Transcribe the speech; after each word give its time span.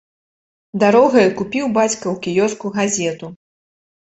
Дарогаю 0.83 1.35
купіў 1.41 1.65
бацька 1.77 2.05
ў 2.15 2.17
кіёску 2.25 2.65
газету. 2.79 3.25